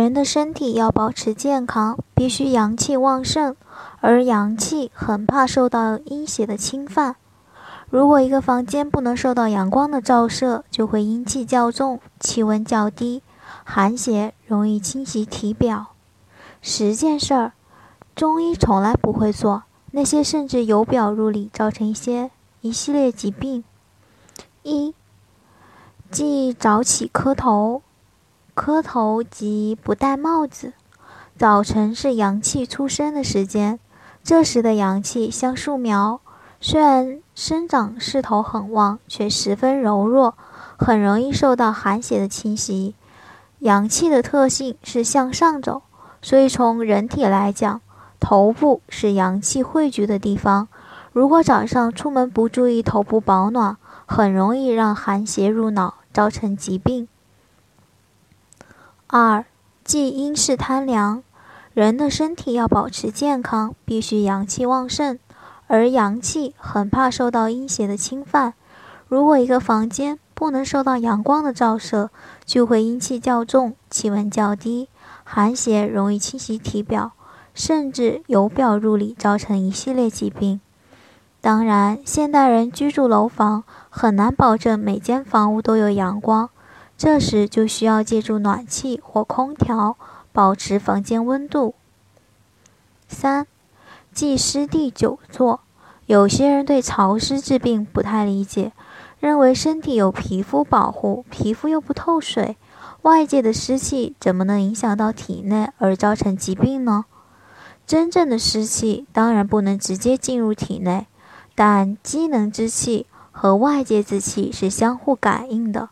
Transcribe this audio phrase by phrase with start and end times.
[0.00, 3.54] 人的身体要保持健康，必须阳气旺盛，
[4.00, 7.16] 而阳气很怕受到阴邪的侵犯。
[7.90, 13.22] 如果一个房间不能受到阳光的照射，就会阴气较重，气温较低，
[13.64, 15.88] 寒邪容易侵袭体表。
[16.62, 17.52] 十件事儿，
[18.14, 22.30] 中医从来不会做，那些甚至由表入里，造成一些
[22.62, 23.62] 一系列疾病。
[24.62, 24.94] 一，
[26.10, 27.82] 忌早起磕头。
[28.54, 30.74] 磕头即不戴帽子。
[31.38, 33.78] 早晨是阳气出生的时间，
[34.22, 36.20] 这时的阳气像树苗，
[36.60, 40.34] 虽然生长势头很旺，却十分柔弱，
[40.76, 42.94] 很容易受到寒邪的侵袭。
[43.60, 45.82] 阳气的特性是向上走，
[46.20, 47.80] 所以从人体来讲，
[48.20, 50.68] 头部是阳气汇聚的地方。
[51.12, 57.08] 如果早上出门不注意头部保暖，很容易让寒邪入脑，造成疾病。
[59.14, 59.44] 二，
[59.84, 61.22] 忌阴湿贪凉。
[61.74, 65.18] 人的身体要保持健康，必须阳气旺盛，
[65.66, 68.54] 而阳气很怕受到阴邪的侵犯。
[69.08, 72.08] 如果一个房间不能受到阳光的照射，
[72.46, 74.88] 就会阴气较重，气温较低，
[75.24, 77.12] 寒邪容易侵袭体表，
[77.52, 80.58] 甚至由表入里，造成一系列疾病。
[81.42, 86.48] 当然，现代人居住楼房，很难保证每间房屋都有阳光。
[86.96, 89.96] 这时就需要借助暖气或空调
[90.32, 91.74] 保持房间温度。
[93.08, 93.46] 三，
[94.12, 95.60] 忌湿地久坐。
[96.06, 98.72] 有些人对潮湿治病不太理解，
[99.20, 102.56] 认为身体有皮肤保护，皮肤又不透水，
[103.02, 107.04] 外界的湿气怎么能影响到体内而造成疾病呢？
[107.86, 111.06] 真正的湿气当然不能直接进入体内，
[111.54, 115.90] 但机能之气和外界之气是相互感应的。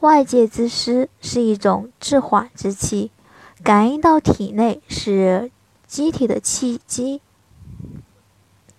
[0.00, 3.10] 外界之湿是一种滞缓之气，
[3.64, 5.50] 感应到体内，使
[5.86, 7.20] 机体的气机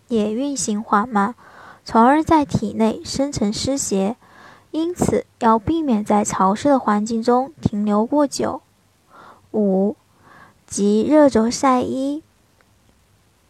[0.08, 1.36] 也运行缓慢，
[1.84, 4.16] 从而在体内生成湿邪。
[4.72, 8.62] 因此，要避免在潮湿的环境中停留过久。
[9.52, 9.96] 五，
[10.68, 12.22] 即热轴晒衣。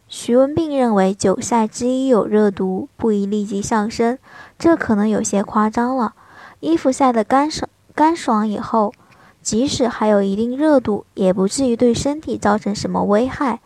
[0.07, 4.17] 徐文斌认为，久晒之衣有热毒，不宜立即上身，
[4.57, 6.15] 这可能有些夸张了。
[6.59, 8.93] 衣服晒得干爽干爽以后，
[9.41, 13.59] 即使还有一定热度，也不至于对身体造成什么危害。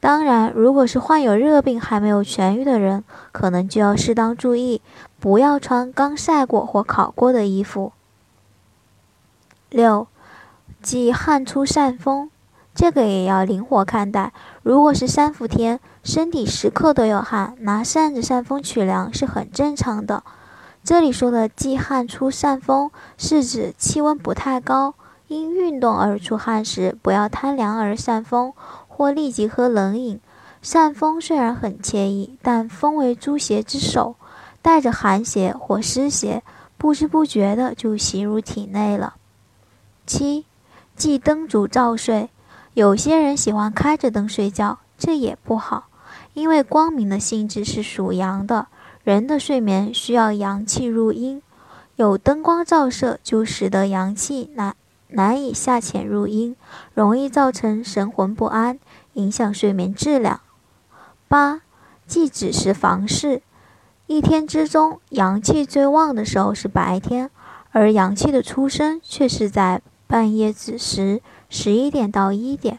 [0.00, 4.80] 当然，如果是患有热病还没有痊愈的人，可能就要适当注意，
[5.18, 7.92] 不要穿刚晒过或烤过的衣服。
[9.70, 10.06] 六，
[10.80, 12.30] 忌汗出扇风，
[12.72, 14.32] 这个也要灵活看待。
[14.62, 20.22] 如果是三伏天，身体时刻都有汗，拿扇子扇风取凉是很正常的。
[20.88, 24.94] 这里说的忌汗出扇风，是指气温不太高，
[25.26, 28.54] 因运动而出汗时，不要贪凉而扇风，
[28.88, 30.18] 或立即喝冷饮。
[30.62, 34.16] 扇风虽然很惬意，但风为诸邪之首，
[34.62, 36.42] 带着寒邪或湿邪，
[36.78, 39.16] 不知不觉的就袭入体内了。
[40.06, 40.46] 七，
[40.96, 42.30] 忌灯烛照睡。
[42.72, 45.88] 有些人喜欢开着灯睡觉，这也不好，
[46.32, 48.68] 因为光明的性质是属阳的。
[49.08, 51.40] 人的睡眠需要阳气入阴，
[51.96, 54.76] 有灯光照射就使得阳气难
[55.08, 56.54] 难以下潜入阴，
[56.92, 58.78] 容易造成神魂不安，
[59.14, 60.42] 影响睡眠质量。
[61.26, 61.62] 八，
[62.06, 63.40] 忌子时房事。
[64.06, 67.30] 一天之中，阳气最旺的时候是白天，
[67.70, 72.78] 而阳气的出生却是在半夜子时，十一点到一点，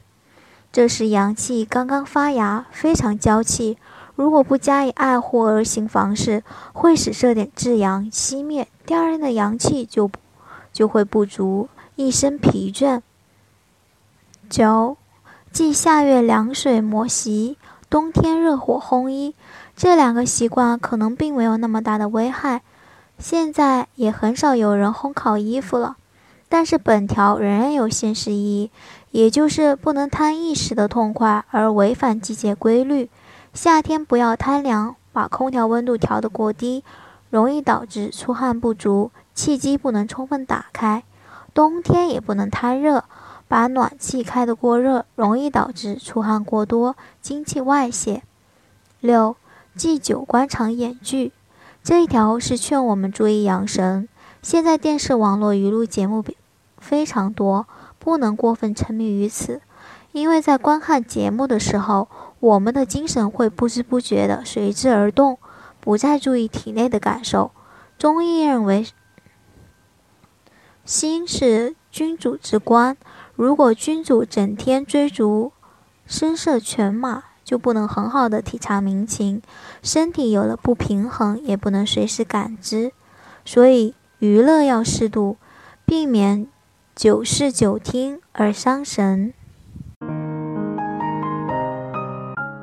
[0.72, 3.80] 这时阳气刚刚发芽，非常娇气。
[4.20, 6.44] 如果不加以爱护而行房事，
[6.74, 10.12] 会使这点至阳熄灭，第二天的阳气就
[10.74, 13.00] 就会不足，一身疲倦。
[14.50, 14.98] 九，
[15.54, 17.58] 忌夏月凉水磨席，
[17.90, 19.34] 冬天热火烘衣，
[19.78, 22.62] 这两个习惯可能并没有那么大的危害。
[23.18, 25.96] 现在也很少有人烘烤衣服了，
[26.50, 28.72] 但是本条仍然有现实意义，
[29.12, 33.10] 也就是不能贪一时的痛快而违反季节规律。
[33.54, 36.84] 夏天不要贪凉，把空调温度调得过低，
[37.30, 41.04] 容易导致出汗不足，气机不能充分打开。
[41.54, 43.04] 冬天也不能贪热，
[43.48, 48.24] 把暖气开得过热，容易导致出汗过多、精气外泄。
[49.00, 49.36] 六、
[49.76, 51.34] 忌酒观场演剧，
[51.84, 54.08] 这一条是劝我们注意养神。
[54.42, 56.24] 现在电视、网络娱乐节目
[56.78, 57.68] 非常多，
[57.98, 59.62] 不能过分沉迷于此，
[60.12, 62.08] 因为在观看节目的时候，
[62.40, 65.38] 我们的精神会不知不觉地随之而动，
[65.80, 67.52] 不再注意体内的感受。
[67.98, 68.86] 中医认为，
[70.86, 72.98] 心是君主之官，
[73.36, 75.52] 如果君主整天追逐
[76.06, 79.42] 声色犬马，就不能很好的体察民情，
[79.82, 82.92] 身体有了不平衡，也不能随时感知，
[83.46, 83.96] 所以。
[84.22, 85.38] 娱乐要适度，
[85.86, 86.46] 避免
[86.94, 89.34] 久视久听而伤神。